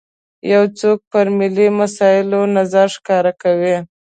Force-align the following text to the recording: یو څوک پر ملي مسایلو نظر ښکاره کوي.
یو 0.53 0.63
څوک 0.79 0.99
پر 1.11 1.25
ملي 1.37 1.67
مسایلو 1.79 2.41
نظر 2.57 2.87
ښکاره 2.95 3.31
کوي. 3.41 3.75